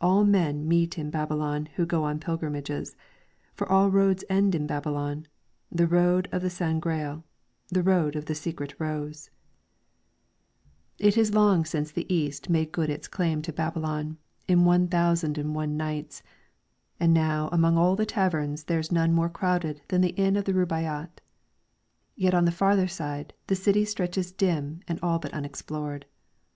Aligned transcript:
All 0.00 0.24
men 0.24 0.66
meet 0.66 0.98
in 0.98 1.10
Babylon 1.10 1.66
who 1.76 1.86
go 1.86 2.02
on 2.02 2.18
pilgrimages, 2.18 2.96
for 3.54 3.70
all 3.70 3.88
roads 3.88 4.24
end 4.28 4.52
in 4.52 4.66
Babylon, 4.66 5.28
the 5.70 5.86
Road 5.86 6.28
of 6.32 6.42
the 6.42 6.50
San 6.50 6.80
Grael, 6.80 7.22
the 7.68 7.84
Road 7.84 8.16
of 8.16 8.24
the 8.24 8.34
Secret 8.34 8.74
Rose, 8.80 9.30
viii 10.98 11.04
LYRICS 11.04 11.04
FROM 11.04 11.04
THE 11.04 11.04
CHINESE 11.04 11.14
It 11.16 11.20
is 11.20 11.34
long 11.36 11.64
since 11.64 11.92
the 11.92 12.12
East 12.12 12.50
made 12.50 12.72
good 12.72 12.90
its 12.90 13.06
claim 13.06 13.42
to 13.42 13.52
Babylon 13.52 14.18
in 14.48 14.64
one 14.64 14.88
thousand 14.88 15.38
and 15.38 15.54
one 15.54 15.76
nights, 15.76 16.24
and 16.98 17.14
now 17.14 17.48
among 17.52 17.78
all 17.78 17.94
the 17.94 18.04
taverns 18.04 18.64
there 18.64 18.80
is 18.80 18.90
none 18.90 19.12
more 19.12 19.28
crowded 19.30 19.82
than 19.86 20.00
the 20.00 20.16
Inn 20.16 20.34
of 20.34 20.46
the 20.46 20.52
Rubaiyat; 20.52 21.20
yet 22.16 22.34
on 22.34 22.44
the 22.44 22.50
farther 22.50 22.88
side 22.88 23.34
the 23.46 23.54
city 23.54 23.84
stretches 23.84 24.32
dim 24.32 24.80
and 24.88 24.98
all 25.00 25.20
but 25.20 25.32
unexplored. 25.32 26.06